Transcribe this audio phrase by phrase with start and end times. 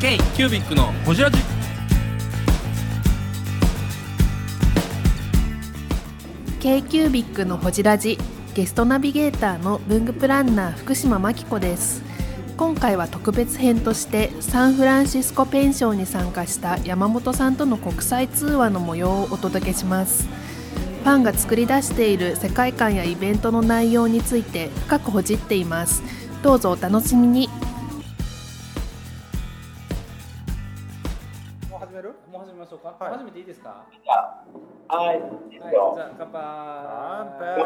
[0.00, 1.36] K キュービックのホジラジ。
[6.58, 8.16] k q b i c のほじラジ
[8.54, 12.02] ゲストナビゲーターの文具プランナー福島真紀子です。
[12.56, 20.26] 今回は特別編としてサンフランシスコペンションに参加した山本さんとの国際通話の模様をお届けします。
[21.04, 26.02] ファンが作り出している世界観やイベントの内容について深くほじっています。
[26.42, 27.50] どうぞお楽しみに。
[32.70, 33.18] しょうか、はい。
[33.18, 33.84] 始めていいですか？
[34.88, 35.16] はい、
[35.52, 35.92] いいですはいよ。
[35.96, 36.40] じゃあ乾杯。
[36.86, 37.56] 乾杯。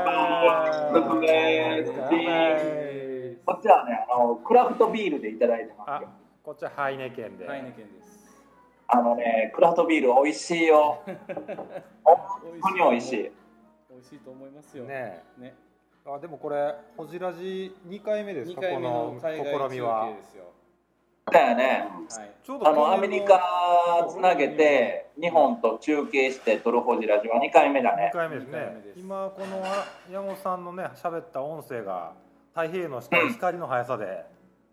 [0.92, 1.84] 乾杯。
[1.84, 6.08] 乾杯こっちはね、あのクラフトビールでいただいてますあよ。
[6.42, 8.24] こっちはハイネケンで、ハイネケンです。
[8.88, 11.02] あのね、クラフトビール美味しいよ。
[12.04, 12.16] 本
[12.62, 13.30] 当に美味しい。
[13.90, 14.84] 美味しいと思いますよ。
[14.84, 15.54] ねね。
[16.06, 20.06] あでもこれホジラジ2回目です二か回目のこの海外中試みは。
[20.08, 20.44] 継ですよ
[21.32, 21.88] だよね。
[22.10, 23.40] はいちょうどあのアメリカ
[24.10, 28.10] つなげて日本と中継してトルホジラジは2回目だ2ね。
[28.12, 32.12] 回目ですねです今このあ山本さんのね喋った音声が
[32.54, 34.26] 太平洋の下の光の速さで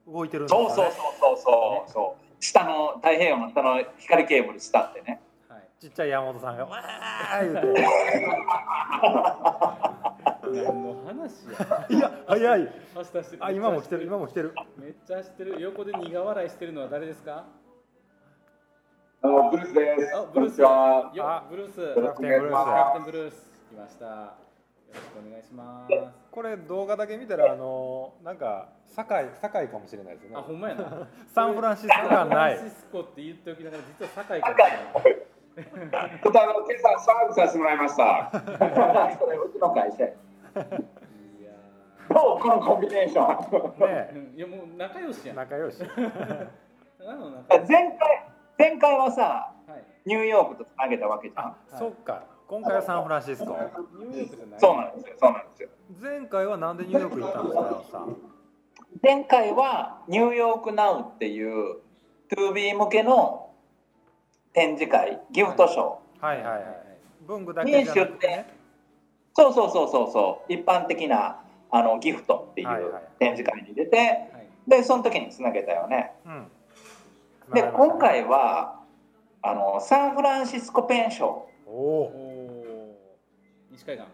[0.06, 2.44] 動いてるんですかねそうそうそうそうそうそう。
[2.44, 5.22] 下の太平洋の下の光ケーブル伝ってね。
[5.48, 7.86] はいちっちゃい山本さんがわー言うて
[10.54, 11.88] 何の話や。
[11.90, 12.72] いや早い。
[12.96, 14.54] 走ったしてるあ今も来てる今も来てる。
[14.78, 15.62] めっちゃ走ってる。
[15.62, 17.46] 横で苦笑いしてるのは誰ですか？
[19.24, 20.16] あのブルースです。
[20.16, 20.62] あブルース。
[20.62, 21.76] よあブルース。
[21.76, 23.04] キャプテンブルーキャプス。
[23.04, 23.50] テンブルース。
[23.70, 24.06] 来ました。
[24.06, 25.94] よろしくお願いします。
[26.32, 30.36] これ動画だけ見たらあのなんか堺堺かもしれないですね。
[30.36, 31.08] あほんまやな。
[31.34, 32.58] サンフランシスコ感ない。
[32.58, 36.66] サンフランシスコって言っておきながら実は堺かもしれないちょっとあの今
[36.96, 38.32] 朝サーブさせてもらいました。
[39.20, 39.98] それうちの会社。
[40.56, 41.52] いや
[42.10, 43.10] どうこのコンビネー。
[43.10, 43.80] ション。
[43.80, 45.36] ねーいやもう仲良しやん。
[45.38, 45.78] 仲良し。
[45.86, 47.70] ただの仲良し。
[47.70, 48.28] 前回
[48.58, 49.84] 前回はさはい。
[50.06, 51.46] ニューヨークとつなげたわけじゃん。
[51.46, 52.24] あそっか。
[52.48, 53.52] 今回はサンフランシスコ。
[53.52, 54.60] ニューヨークじゃない。
[54.60, 55.16] そうなんですよ。
[55.20, 55.70] そうなんですよ。
[56.02, 58.18] 前回はなんでニューヨーク行ったんですかさん。
[59.02, 61.78] 前回はニューヨークナウっていう
[62.36, 63.50] 2B 向けの
[64.54, 66.64] 展示会ギフトショー、はいはいはい。
[67.22, 68.61] 文具だけじゃなくてね
[69.34, 70.54] そうそうそうそうそう。
[70.54, 73.04] 一般的なあのギフトっていうはいはい。
[73.20, 74.48] 展示会に出てはい。
[74.68, 76.12] でその時につなげたよね。
[76.26, 76.48] うん。
[77.54, 78.80] で今回は
[79.42, 81.28] あのサンフランシスコ Pen Show。
[81.68, 82.96] おお
[83.72, 84.06] 西海岸。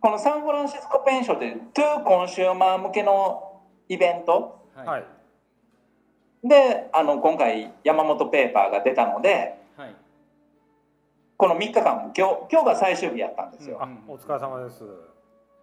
[0.00, 4.62] このサンフランシスコ Pen Show って to consumer 向けのイベント？
[4.74, 4.86] はい。
[4.86, 5.04] はい
[6.44, 9.58] であの今回山本ペーパーが出たのではい
[11.38, 14.82] この3日間今日今日が最終日やったんですよ、あお疲れ様です。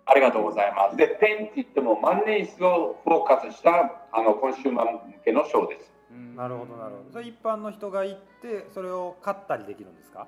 [0.05, 0.95] ありがとうございます。
[0.95, 5.91] で、ペンって言っても万年筆をフォーカスしたあのコンシューマー向けのショーです。
[6.11, 6.33] うん。
[6.37, 7.11] なるほどなるほど。
[7.11, 10.27] それ一般の人が行ってそれを買ったりできるんですか？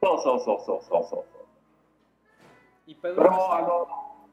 [0.00, 2.90] そうそうそうそうそうそう。
[2.90, 3.48] いっぱい売それれました。
[3.48, 3.88] もあの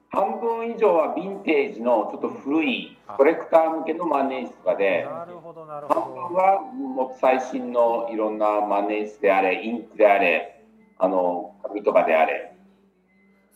[0.09, 10.63] 半分以上はヴィンテージのちょっと古いコレクター向けの万年筆とかで、なるほどなる半分ほどはもう最新のいろんな万年筆であれ、インクであれ、
[10.97, 12.53] あの紙とかであれ。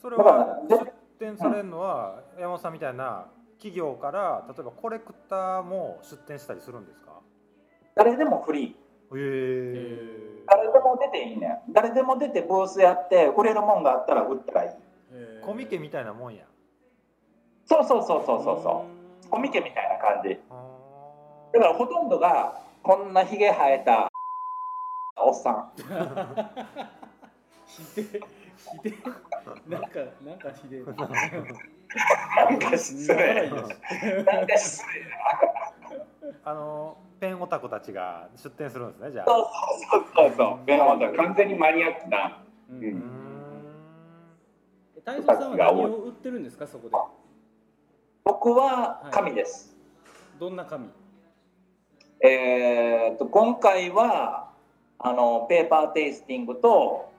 [0.01, 7.11] それは出店されるのは山本さんみたいな企業から例えばコレクターも出店したりするんですか？
[7.95, 8.69] 誰でもフリー。
[8.69, 8.75] へ
[9.13, 14.69] え誰でも出ていいね誰でも出てブースやって売れるもんがあったら売ったらいい
[15.44, 16.44] コミケみたいなもんや。
[17.66, 18.85] そうそうそうそうそうそ
[19.25, 19.29] う。
[19.29, 20.38] コミケみたいな感じ。
[20.49, 20.53] あ
[21.53, 24.09] だからほとんどがこんなひげ生えた
[25.17, 25.72] おっさん。
[27.67, 28.97] ひでひで
[29.67, 29.89] なんか
[30.25, 33.49] なんかひでなんか失礼。
[33.49, 33.55] な
[34.43, 35.01] んか失礼。
[35.01, 39.25] ーあのペンオタクたちが出店するんですねじゃあ。
[39.25, 39.45] そう
[39.91, 40.66] そうそうそう。
[40.66, 42.43] ベノマ完全にマニアックな。
[42.69, 42.81] ううん。
[42.81, 43.31] ーん
[45.06, 46.95] 泰三さんは何を売ってるんですかそこで？
[48.23, 49.76] 僕は紙です、
[50.40, 50.87] どんな紙
[52.23, 54.52] えー、と今回は
[54.99, 57.11] あのペーパーテイスティングと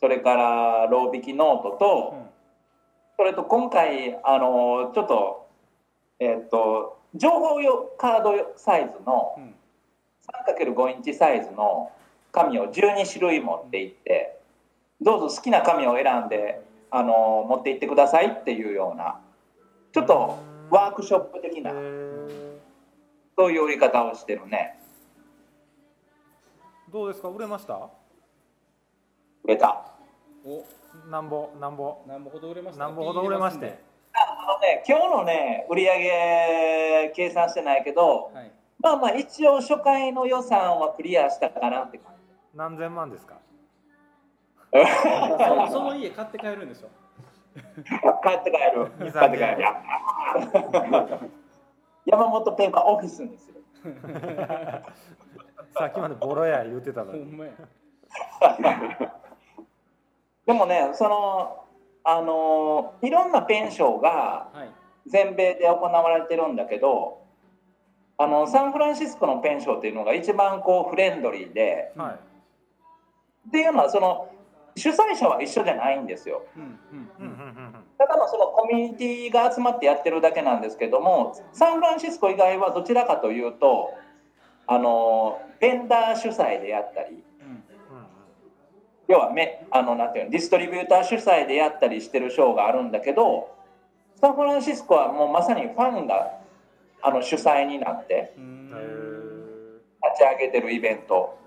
[0.00, 2.28] それからロー引きノートと、うん。
[3.18, 5.48] それと今回あのちょっと
[6.20, 9.54] えっ、と情報用カードサイズのうん。
[10.46, 11.90] 3×5 インチサイズの
[12.32, 14.38] 紙を12種類持っていって
[15.00, 19.20] どうぞ好きな紙を選んであの持って行ってくださいっていうような
[19.92, 20.38] ちょっと
[20.70, 21.72] ワークショップ的な
[23.36, 24.78] そういう売り方をしてるね。
[26.92, 27.28] どうですか？
[27.28, 27.74] 売れました？
[29.44, 29.84] 売れた。
[30.44, 30.64] お
[31.10, 32.02] なんぼなんぼ？
[32.06, 32.84] 何本ほど売れました？
[32.84, 33.78] なんぼほど売れまして？
[34.14, 38.50] あのね今日のね売り上げ計算してないけどはい。
[38.80, 42.12] まあまあ一応初回の予算はクリアしたかなって感
[42.54, 43.34] 何千万ですか？
[43.34, 43.40] じ
[45.68, 46.88] そその家買って帰るんでしょ
[48.22, 48.90] 帰って帰る。
[49.00, 49.64] 二帰って帰る。
[52.06, 53.62] 山本ペーパーオフィスにする
[55.76, 57.38] さっきまでボロや言ってたのに。
[60.46, 61.64] でもねその
[62.04, 64.68] あのいろんなペンションがはい。
[65.06, 67.22] 全米で行われてるんだけど
[68.18, 72.14] あのサンフランシスコのペンションっていうのが一番こうフレンドリーではい。
[73.48, 74.28] っていうのはその
[74.78, 76.42] 主催者は一緒じゃないんですよ。
[77.98, 83.90] ただのそのコミュニティが集まってやってるだけなんですけどもサンフランシスコ以外はどちらかというと
[84.66, 87.22] あのベンダー主催でやったり
[89.08, 93.50] 要はめあのなんていうのディストリビューター主催でやったりしてるショーがあるんだけど
[94.20, 96.38] サンフランシスコはもうまさにファンが
[97.02, 101.38] あの主催になって立ち上げてるイベント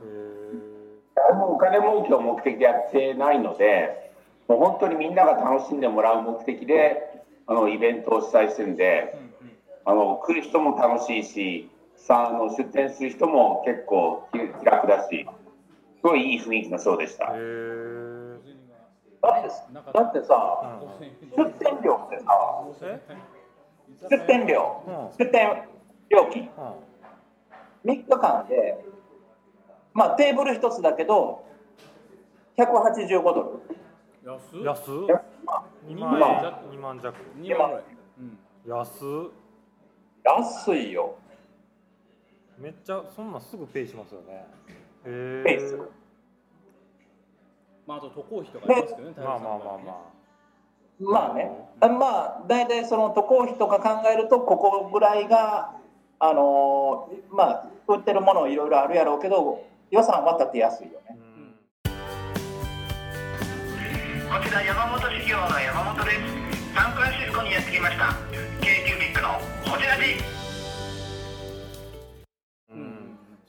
[1.32, 4.12] 誰もお金儲けを目的でやってないので、
[4.50, 9.18] もう本当にみんなが楽しんでもらう目的で、あのイベントを主催してるんで、
[9.86, 17.28] あの来る人も楽しいし、さあの出店する人も結構気気楽だし、すごいいい雰囲気のショーでした。
[17.28, 17.40] だって
[19.94, 20.80] だってさ
[21.38, 23.00] 出店料ってさえ？
[24.10, 24.84] 出店料。
[24.86, 25.18] うん。
[25.18, 25.64] 出店
[26.10, 27.94] 料金うん。
[27.94, 28.84] 3日間で
[29.94, 31.44] まあテーブル一つだけど
[32.58, 33.62] 185ド
[34.24, 34.32] ル。
[34.32, 34.64] 安っ。
[34.64, 34.86] 安っ。
[35.88, 37.18] 2万万弱円2万弱。
[37.40, 37.70] 2万。
[37.70, 37.84] ぐらい。
[38.20, 38.38] うん。
[38.66, 39.32] 安っ。
[40.24, 41.16] 安いよ。
[42.58, 44.46] めっちゃそんなんすぐペイしますよね。
[45.06, 45.44] へえ。
[45.44, 45.92] ペイする。
[47.88, 51.52] まああと渡航費とかありますけどねまあまあまあままあね。
[51.80, 55.74] あまあ大体その渡航費とか考えるとここぐらいが
[56.20, 61.20] あのーまあ売ってるものいろいろあるやろうけど予算は立てやすいよね。
[61.84, 61.92] こ
[64.42, 66.74] ちら山本修行の山本です。
[66.74, 68.16] サンフランシスコにやってきました。
[68.62, 69.28] k キュービックの
[69.70, 70.16] こちらで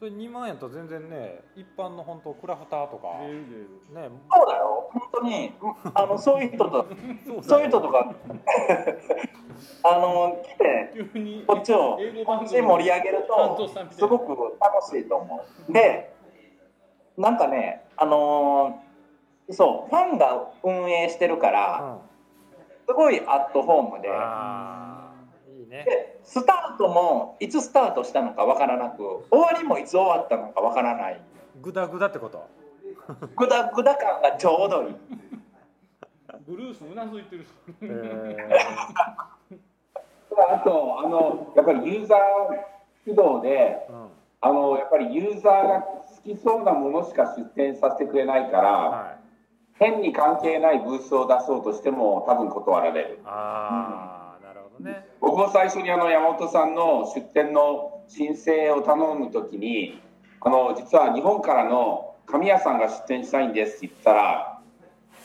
[0.01, 4.11] それ2万円と全然ね一般の本当クラフターとかね。
[4.29, 4.91] そうだよ。
[4.93, 5.53] 本当に
[5.95, 6.89] あのそういう人と
[7.25, 8.13] そうそういう人とか。
[9.85, 10.93] あの来て
[11.47, 15.73] こっちをこっち盛り上げるとすごく楽しいと思う。
[15.73, 16.13] で
[17.23, 21.99] なんかねあのーそうファンが運営してるから
[22.87, 24.09] すごいアットホームで
[25.61, 25.85] いいね。
[25.85, 31.21] でスタートもいつスタートしたのかわからなく終わりもいつ終わったのかわからない。
[31.61, 32.47] グダグダってこと？
[33.37, 34.97] グダグダ感がちょうどいい。
[36.47, 37.49] ブルースうなずいてるし。
[37.83, 38.37] へー。
[40.55, 42.21] あと、あの、やっぱりユーザー
[43.05, 44.09] 主導で、うん。
[44.41, 49.23] あの、やっぱりユーザーが好きそうなものしか出店させてくれないから、はい。
[49.75, 53.19] 変に関係ないブースを出そうとしても多分断られる。
[53.25, 55.07] ああなるほどね。
[55.21, 60.01] 僕も最初にあの山本さんの出店の申請を頼むときに、
[60.41, 64.61] あの、実は日本からの紙屋さんが出店したいんですって言ったら、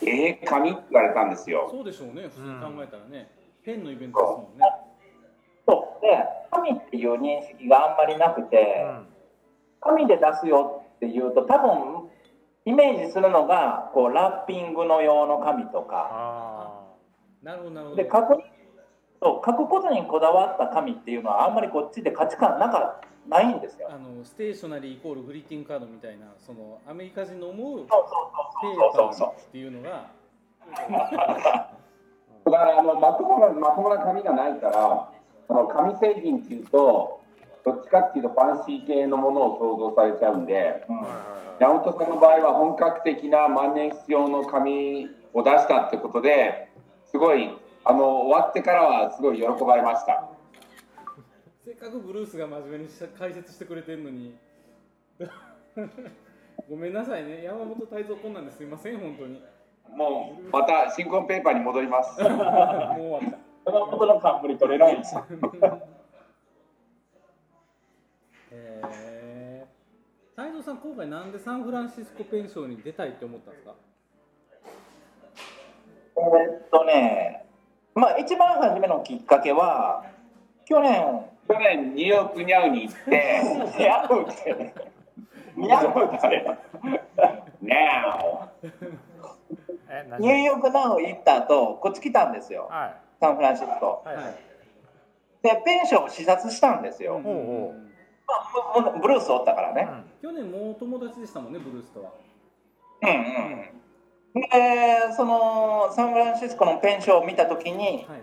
[0.02, 1.68] えー、紙って言われたんですよ。
[1.70, 3.30] そうでしょうね普通に考えたらね、
[3.64, 4.66] ペンのイベントですもんね。
[5.66, 6.02] そう。
[6.02, 9.06] で神っていう認識があんまりなくて、うん。
[9.80, 12.08] 紙で出すよっていうと多分
[12.64, 16.08] イメージするのがこうラッピングの用の紙とか。
[16.10, 16.84] あ
[17.42, 18.02] なるほどなるほど。
[18.02, 18.42] で書く
[19.20, 23.88] そう書くことにこだわった紙っていうのはあんまりこっちで価値観なかないんですよ。
[23.90, 30.10] あのステーショナリーイコールグリーティングカードみたいなそのアメリカ人の思うペーパーっていうのが。
[32.44, 35.10] だからあのまともなまともな紙がないから、
[35.48, 37.20] あの紙製品っていうと、
[37.64, 40.84] どっちかっていうとファンシー系のものを想像されちゃうんで、
[41.58, 46.68] 山本さんの場合は本格的な万年筆用の紙を出したってことで、
[47.06, 47.50] すごい
[47.84, 50.28] あの終わってからはすごい喜ばれました。
[51.64, 54.34] せっかくブルースが真面目にし解説してくれてるのに
[56.68, 59.42] ごめんなさいね山本泰造こんなんですいません本当に
[59.94, 62.20] もうまた新婚ペーパーに戻ります。
[62.24, 63.38] もう終わった
[63.70, 65.26] 山本の冠取れないんですよ。
[68.50, 69.66] へえ
[70.36, 73.74] 泰造さん今回なんでサンフランシスコペンションに出たいって思ったんですか？
[76.16, 77.44] えーっとね
[77.94, 80.04] まあ一番初めのきっかけは
[80.64, 83.42] 去年去年ニューヨークニャウに行って、
[83.78, 84.74] 似合うって。
[85.56, 86.46] 似合うって。
[90.20, 92.68] ニューヨークナウ行った後こっち来たんですよ。
[92.70, 92.96] はい。
[93.18, 94.02] サンフランシスコ。
[94.04, 94.34] はいはい。
[95.42, 97.74] でペンションを視察したんですよ、ほうほ
[98.28, 99.88] まあ、ブルースおったからね。
[100.22, 102.10] 去年もう友達でしたもんねブルースとは。
[103.02, 103.08] うん
[104.34, 104.40] うん。
[104.42, 104.48] で、
[105.16, 108.22] そのサンフランシスコのペンションを見たときに、はい。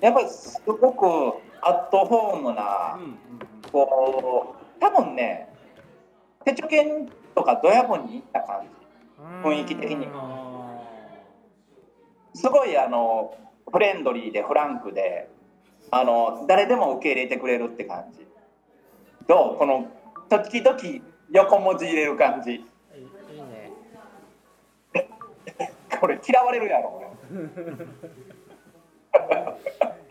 [0.00, 1.06] やっぱりすごく
[1.62, 3.18] アットホームなうん、うん
[3.70, 5.52] こう、多分ね、
[6.44, 8.76] 手帳犬とかドヤ分に行った感じ。
[9.42, 10.06] 雰囲気的に。
[12.34, 13.34] すごいあの
[13.72, 15.30] フレンドリーでフランクで
[15.90, 18.26] あの誰でも受け入れてくれるって感じ
[19.26, 19.58] どう？
[19.58, 19.90] この
[20.28, 20.78] 時々
[21.30, 22.52] 横文字入れる感じ。
[22.52, 22.62] いい
[23.42, 23.72] ね。
[26.00, 27.02] これ嫌われるやろ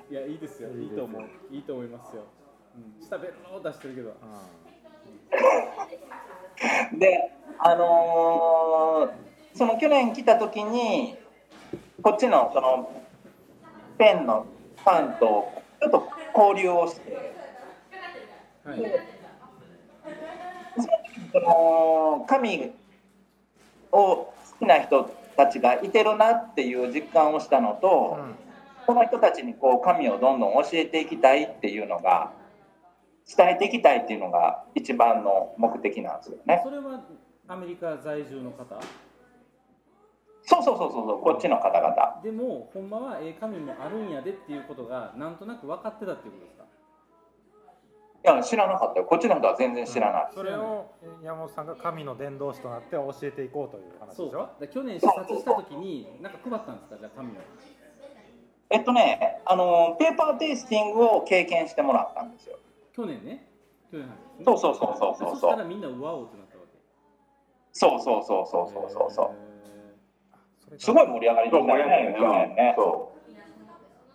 [0.09, 0.69] いやいいですよ。
[0.69, 1.21] いいと思う。
[1.51, 2.23] いいと思いますよ、
[2.75, 4.13] うん、下ベロを出してるけど。
[6.97, 11.15] であのーその去年来た時に
[12.01, 12.91] こっちのその
[13.97, 14.45] ペンの
[14.83, 17.33] ファンとちょっと交流をして
[18.65, 18.81] はい
[21.31, 22.71] その神
[23.91, 28.17] を好きな人たちがいてるなっていう実感をしたのと、
[28.85, 32.31] この人たちにこう神をどんどん教えていきたいっていうのが
[33.37, 36.61] 伝えていきたいっていうのが一番の目的なんですよね。
[36.63, 37.05] それは
[37.47, 38.79] アメリカ在住の方？
[40.43, 42.21] そうそうそうそうそうこっちの方々。
[42.23, 46.63] でもほんまはええ神もあるんやでっていうことがなんとなく分かってたっていうことですか？
[46.63, 46.67] い
[48.25, 49.05] や知らなかったよ。
[49.05, 50.29] こっちの人は全然知らない。
[50.33, 54.49] それをえ山本さんが神の伝道師となって教えていこうという話でしょ？
[54.59, 54.67] そう。
[54.67, 56.97] 去年視察した時に何か配ったんですか？
[56.99, 57.31] じゃあ神を。
[58.69, 62.57] えっとねあのペーパーテイスティングを経験してもらったんですよ。
[62.95, 63.47] 去年ね。
[63.91, 64.13] 去年ね。
[64.43, 65.65] そうそうそうそうそうそう。
[65.65, 66.69] みんなうわおってなったわけ。
[67.71, 69.31] そうそうそうそうそうそうそう。
[70.65, 72.73] それすごい盛り上がりそうでしたよね盛り上がる去年ね。
[72.75, 73.15] そう。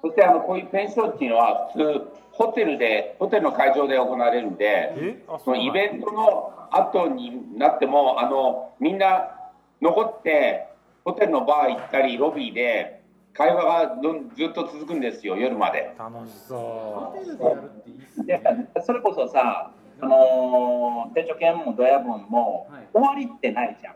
[0.02, 2.08] そしてあのこういうペンションっていうのは普通
[2.40, 9.36] ホテルでホテルの会場で行われるんで、そのイベントの後になってもあのみんな
[9.82, 10.66] 残って
[11.04, 13.02] ホテルのバー行ったりロビーで
[13.34, 15.94] 会話がどんずっと続くんですよ夜まで。
[15.98, 19.70] 楽しホそテルでやるっていいっすでねそれこそさ、
[20.00, 22.88] あのー、手帳犬もドヤ分も、はい。
[22.94, 23.94] 終わりってないじゃん。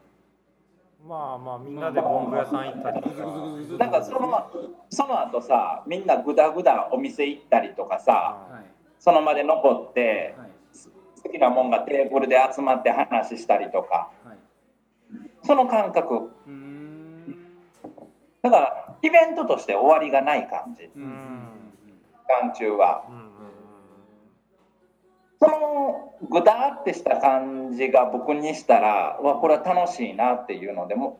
[1.04, 3.16] うまあまあみんなで文具屋さん行ったりとか。
[3.78, 4.50] なんかその
[4.88, 8.12] その後さみんなぐだぐだお店行ったりとかさ
[8.50, 8.64] はい。
[8.98, 10.48] その場で残ってはい。
[11.22, 14.10] 好きなもんがテーブルで集まって話したりとか。
[14.24, 14.38] はい。
[15.42, 16.30] その感覚。
[18.42, 20.88] だからイベントとして終わりがない感じ。
[20.88, 20.90] 期
[22.28, 23.04] 間中は
[25.40, 31.18] そのぐだってした感じが僕にしたらわこれは楽しいなっていうのでも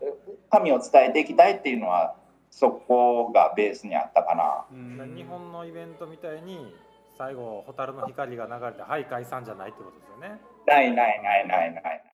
[0.50, 2.14] 神を伝えていきたいっていうのは
[2.50, 4.64] そこがベースにあったかな。
[4.70, 6.74] 日本のイベントみたいに
[7.18, 12.13] 最後蛍の光が流れてはい解散じゃないってことですよねないないないないない。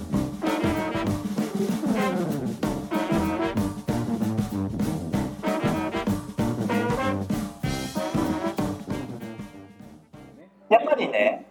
[10.71, 11.45] やっぱりね、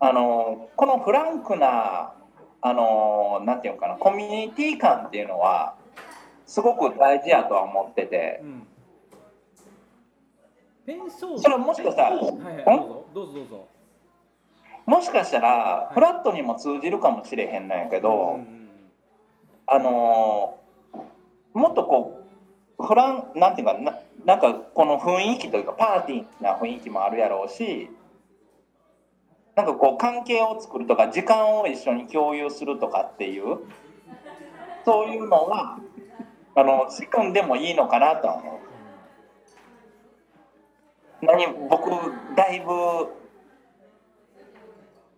[0.00, 2.12] あのこのフランクな
[2.60, 5.76] あのなんていうのかなコミュニティ感っていうのは
[6.44, 8.40] すごく大事やとは思ってて。
[8.42, 8.66] うん。
[11.40, 13.68] それはもしかしたらはいはいどうぞどうぞどうぞ。
[14.84, 18.68] もしかしたらフラットにも通じるかもしれへんのやけど、うんうん。
[19.66, 20.58] あの
[21.54, 22.20] もっとこ
[22.78, 23.94] うフランなんていうかな
[24.26, 27.88] なんかこの雰囲気というかパーティーな雰囲気もあるやろうし
[29.56, 33.58] なんかこう関係を作るとか時間を一緒に共有するとかっていう
[34.84, 35.78] そういうのは
[36.56, 38.54] あの仕組んでもいいのかなとは思う。
[41.22, 41.90] 何僕
[42.36, 42.72] だいぶ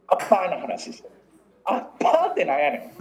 [0.08, 1.14] アッパーな話してる。
[1.64, 2.92] アッパーってなんやねん。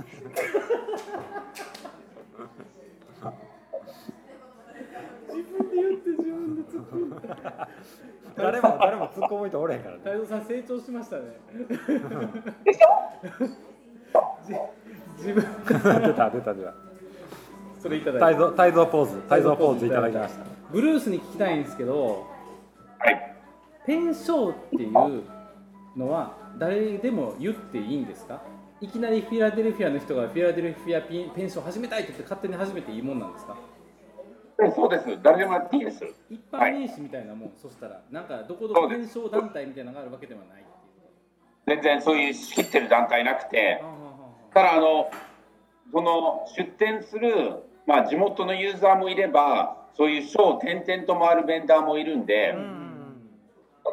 [8.38, 10.02] 誰も誰も突っ込む人おれへんからね。
[10.04, 11.24] 太蔵さん成長しましたね。
[12.64, 14.72] でしょ
[15.18, 16.74] 自分出た出た出た。
[17.82, 18.40] それいただいて。
[18.40, 20.46] 太蔵太蔵ポーズ太蔵ポーズいただきました。
[20.72, 22.28] ブルースに聞きたいんですけど
[23.00, 23.36] はい。
[23.86, 25.24] ペンショーっていう
[25.96, 28.42] のは誰でも言っていいんですか？
[28.82, 33.54] いきなりフィラデルフィアの人がフィラデルフィアピンペンション始めたいって言って勝手に始めていいもんなんですか？
[33.54, 33.60] で
[34.74, 35.22] そうです。
[35.22, 36.06] 誰でもやっていいです。
[36.30, 40.66] 一般名詞みたいなもん、そしたらなんかどこどこペンショー団体みたいなのがあるわけではない
[41.68, 43.84] 全然そういう仕切ってる団体なくて。
[44.54, 45.12] ただあの、
[45.92, 52.86] その出店する、まあ、地元のユーザーもいれば、そういうショーを転々と回るベンダーもいるんで、うんうん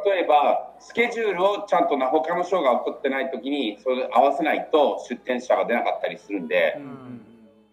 [0.04, 7.31] 例えば、スケジュールをちゃんとな他のショーが起こってない時にそれ合わせないと出店者が出なかったりするんで、うんうん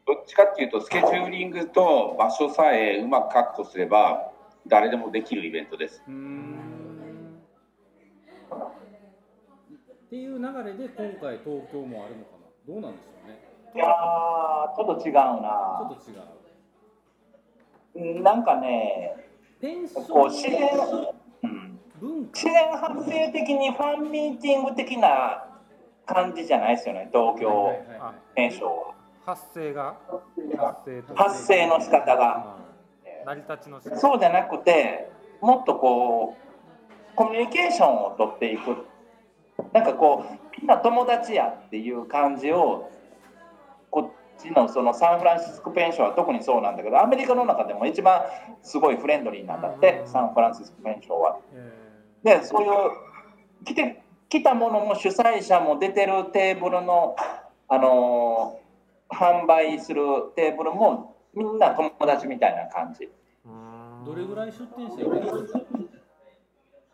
[0.10, 4.32] どっちかっていうと、スケジューリングと場所さえうまく確保すれば、
[4.66, 6.02] 誰でもできるイベントです。
[6.02, 6.06] っ
[10.10, 12.48] ていう流れで今回東京もあるのかな？
[12.68, 13.38] どうなんでしょうね？
[13.76, 16.18] いやーちょっと違うちょなっと違う。
[18.16, 19.16] うんなんかね
[19.62, 20.66] ペンショこう自然、ン
[21.44, 22.32] うん、文化？
[22.34, 25.46] 自然発生的にファンミーティング的な
[26.08, 28.48] 感じじゃないですよね東京はいはいはいはい。
[28.48, 28.96] 現象は
[29.30, 29.96] 発生が
[31.16, 32.56] 発生の仕方が。
[32.64, 32.70] うん
[33.26, 33.98] 成り立ちの仕方。
[33.98, 35.10] そうじゃなくて
[35.42, 36.36] もっとこ
[37.14, 38.86] うコミュニケーションを取っていく。
[39.74, 42.90] なんかこうみんな友達やっていう感じを
[43.92, 48.22] こっちのそのサンフランシスコペンションは特にそうなんだけどアメリカの中でも一番
[48.64, 51.38] すごいフレンドリーなんだってサンフランシスコペンションは。
[52.24, 52.72] えでそういう
[53.66, 57.16] 来て来たものも主催者も出てるテーブルの、
[57.68, 58.69] あのー
[59.10, 60.02] 販売する
[60.36, 63.10] テーブルもみんな友達みたいな感じ。
[64.06, 65.10] どれぐらい出店者いる？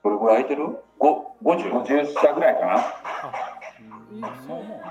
[0.04, 0.64] どれぐらい空いてる
[1.00, 1.26] ?50?
[1.44, 2.78] 50社ぐらいかな。
[4.18, 4.82] えそうも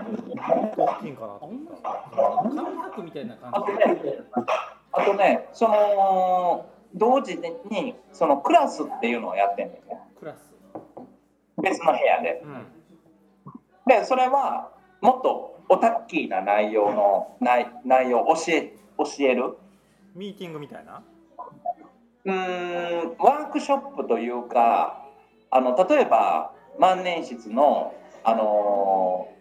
[0.77, 4.19] 大きいんかなあほんと思っまですか紙博みたいなあ感じとね、
[4.93, 7.39] あとね、その同時
[7.71, 10.01] にそのクラスっていうのをやってんだよね。
[10.19, 10.55] クラス
[11.63, 12.43] 別の部屋で。
[12.43, 12.67] たうん
[13.87, 19.57] で、それはもっとオタッキーな内容の内内容を教え教える？
[20.15, 21.03] ミーティングみたいな？
[22.27, 25.05] うーん、ワークショップというか、
[25.51, 29.35] あの例えば万年筆のあのー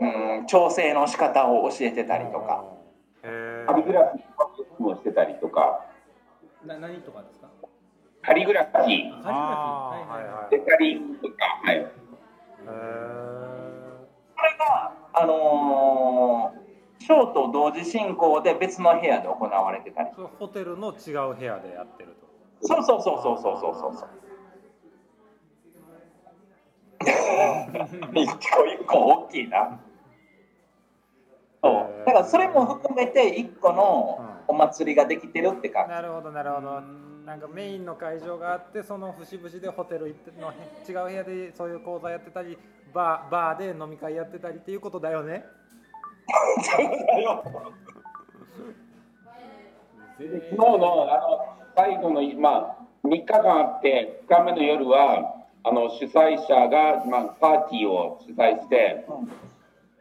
[0.00, 2.64] うん調整の仕方を教えてたりとか。
[3.24, 5.84] へカリグラフィーもしてたりとか、
[6.64, 7.48] な何とかですか？
[8.22, 10.50] カリグラフィー、カリグラフィーはいはいはい。
[10.50, 11.34] デカリとか、
[17.28, 20.10] と同時進行で別の部屋で行われてたり。
[20.38, 24.08] ホテルの違う部屋でやってるとそうそうそうそうそうそうそうそう。
[28.18, 29.80] 一個一個大きいな。
[31.62, 32.04] そう。
[32.06, 35.90] だからそれも含めて一個のお祭りができてるって感じ。
[35.90, 40.50] なるほどなるほどなんかメインの会場があってその節々でホテル行っての
[40.88, 42.56] 違う部屋でそういう講座やってたり
[42.94, 45.77] バーバーで飲み会やってたりっていうことだよね全
[46.28, 46.82] 昨
[50.22, 59.06] 日のあの最後の、まあ、3日間あって、2日目の夜は、あの主催者が、まあ、パーティーを主催して、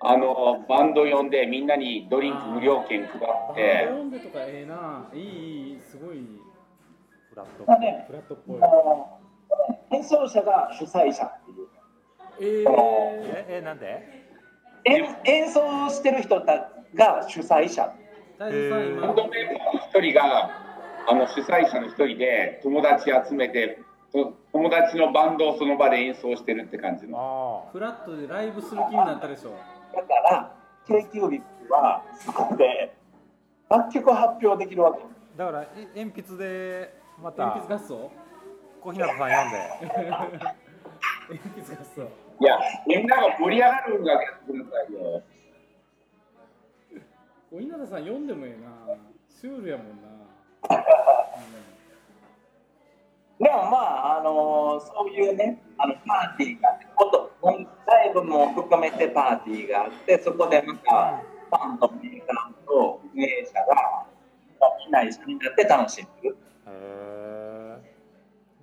[0.01, 5.09] あのバンド呼んで、みんなにドリンク無料券配っバンてド、読んでとかええな。
[5.13, 6.17] いいいいすごい
[7.29, 8.59] フラットまあねフラットっぽい。
[9.95, 12.67] 演奏者が主催者っていう。
[12.67, 14.26] えええなんで？
[14.87, 17.93] 演演奏してる人たが主催者。
[18.39, 20.51] バ今ンドメンバーの1人が、
[21.09, 23.79] あの主催者の1人で、友達集めて、
[24.13, 27.65] と友達のバンドをその場で演奏してるって感じの。
[27.67, 29.51] あフラットでライブする気になったでしょ。
[29.93, 30.55] だから
[30.87, 32.95] k q b はそこで
[33.69, 35.01] 楽曲発表できるわけ。
[35.01, 35.05] あ
[35.37, 37.43] だからえ鉛筆でまた。
[37.43, 38.11] 鉛筆合奏？
[38.81, 39.57] 小日向さん読んで。
[41.27, 45.23] 鉛筆合奏いや、みんなが盛り上がる音楽やってくださいよ。
[47.51, 48.97] 小稲田さん読んでもええな。
[49.29, 50.07] シュールやもんな、
[53.39, 57.31] でもまあ、あのそういうね、あのパーティーがあって、こと
[57.85, 64.07] ライブも含めてパーティーがあって、そこでまたファンとメーカーと運営者が
[64.79, 66.37] みんな一緒になって楽しんでる。
[66.65, 67.93] へえ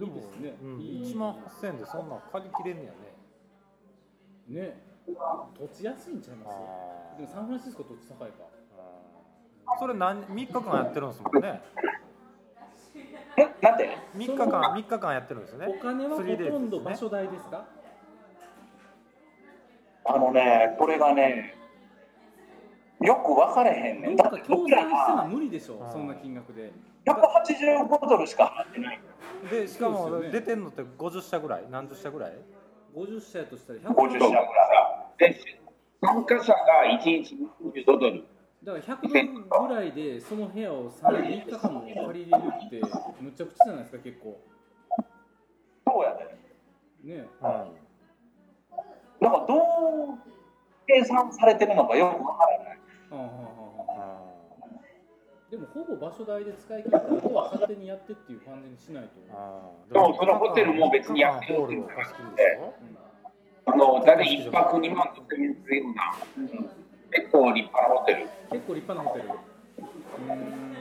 [0.01, 0.57] でもいいですね。
[0.61, 3.14] うん、いい1万8000円でそんなん借りきれんねやね
[4.49, 4.77] ね
[5.59, 8.45] 土地安いんちゃいますあでもサンフランシスコ土地高いか。
[9.77, 11.61] ーそれ何3日間やってるんですもんね。
[13.37, 15.67] え、なんで3日間3日間やってるんですよね。
[15.69, 17.65] お金はほ 3days とんど場所代ですか？
[20.07, 21.57] あのね、これがね、
[23.01, 24.17] よく分かれへんねん。
[24.17, 26.73] だって僕らか協賛したらは、無理でしょそんな金額で。
[27.07, 29.01] 185ドルしか払ってない。
[29.51, 32.33] でしかも出てんのって50社ぐらい何十社ぐらい？
[32.95, 34.39] 50社やとしたら100 50社ぐら
[35.19, 35.41] いで
[36.01, 36.59] 参加者が
[37.03, 37.35] 1日
[37.85, 38.25] 25ドル。
[38.63, 42.81] だから100ドルぐらいでその部屋を3 3日間も借りれるって
[43.21, 44.41] むちゃくちゃじゃないですか結構。
[45.87, 47.17] そうやね。
[47.19, 47.27] ね
[49.21, 50.19] なんかどう
[50.87, 52.69] 計算されてるのかよくわからない。
[52.69, 52.77] は
[53.13, 53.64] あはあ
[55.55, 61.61] でもほぼ場所代で使い切ったらあとは勝手にやってっていう感じにしないとでもそのホテルも別にやってる。
[61.61, 62.75] ホールを貸し切りでしょ
[63.67, 65.55] あの、大体1泊2万とかするよ
[65.87, 66.19] うな、
[67.13, 68.27] 結構立派なホテル。
[68.51, 69.29] 結構立派なホテル。
[69.31, 70.75] うーん。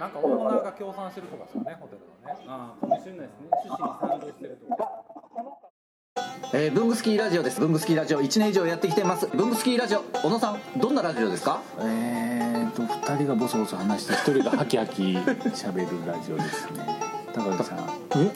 [0.00, 2.40] なんかオーナーが協賛してるとかですよねホテルのね。
[2.48, 3.48] ああかもしれないですね。
[3.52, 5.04] 趣旨に賛同してるとか
[6.58, 7.60] えー、ブングスキーラジオです。
[7.60, 8.22] ブングスキーラジオ。
[8.22, 9.26] 1年以上やってきてます。
[9.26, 10.00] ブングスキーラジオ。
[10.22, 11.60] 小野さんどんなラジオですか？
[11.80, 16.98] えーと2人がボソボソ話して1人がハキハキ喋るラジオですね。
[17.34, 17.78] 高木さん。
[18.16, 18.30] え？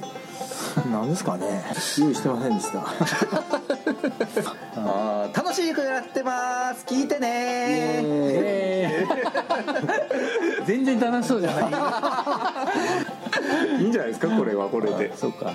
[0.92, 1.64] なんですかね。
[1.98, 2.80] 用意してませんでした。
[4.76, 6.84] あー楽しくやってます。
[6.86, 9.06] 聞いてね。
[10.66, 11.60] 全然楽しそうじゃな
[13.78, 13.80] い。
[13.82, 14.28] いいんじゃないですか？
[14.28, 15.16] これはこれで。
[15.16, 15.54] そうか